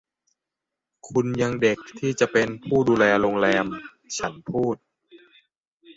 [1.07, 3.65] คุณยังเด็กที่จะเป็นผู้ดูแลโรงแรม”
[4.17, 4.75] ฉันพูด